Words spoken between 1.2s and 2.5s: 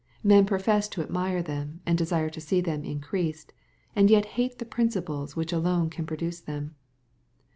them and desire to